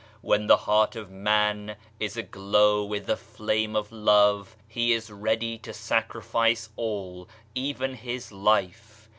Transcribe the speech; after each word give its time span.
When 0.21 0.47
the 0.47 0.57
heart 0.57 0.95
of 0.95 1.11
man 1.11 1.75
is 1.99 2.17
aglow 2.17 2.83
with 2.83 3.05
the 3.05 3.15
flame 3.15 3.75
of 3.75 3.91
love, 3.91 4.55
he 4.67 4.93
is 4.93 5.11
ready 5.11 5.59
to 5.59 5.75
sacrifice 5.75 6.69
all 6.75 7.29
even 7.53 7.93
his 7.93 8.31
life. 8.31 9.09